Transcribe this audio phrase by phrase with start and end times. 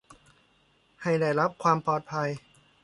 [1.01, 2.29] ให้ได้รับความปลอดภัย